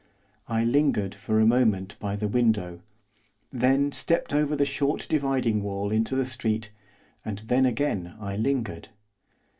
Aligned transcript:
I 0.47 0.63
lingered 0.63 1.13
for 1.13 1.39
a 1.39 1.45
moment 1.45 1.95
by 1.99 2.15
the 2.15 2.27
window; 2.27 2.81
then 3.51 3.91
stepped 3.91 4.33
over 4.33 4.55
the 4.55 4.65
short 4.65 5.05
dividing 5.07 5.61
wall 5.61 5.91
into 5.91 6.15
the 6.15 6.25
street; 6.25 6.71
and 7.23 7.37
then 7.45 7.67
again 7.67 8.15
I 8.19 8.35
lingered. 8.35 8.89